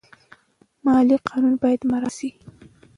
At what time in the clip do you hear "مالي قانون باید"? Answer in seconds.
0.85-1.81